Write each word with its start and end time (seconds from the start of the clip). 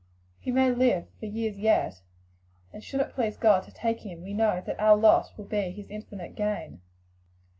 he 0.39 0.49
may 0.51 0.71
live 0.71 1.05
for 1.19 1.27
years 1.27 1.59
yet, 1.59 2.01
and 2.73 2.83
should 2.83 2.99
it 3.01 3.13
please 3.13 3.37
God 3.37 3.61
to 3.65 3.71
take 3.71 3.99
him, 3.99 4.23
we 4.23 4.33
know 4.33 4.59
that 4.65 4.79
our 4.79 4.95
loss 4.95 5.37
will 5.37 5.45
be 5.45 5.69
his 5.69 5.91
infinite 5.91 6.33
gain." 6.33 6.81